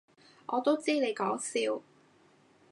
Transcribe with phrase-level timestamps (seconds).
[0.47, 1.83] 我都知你講笑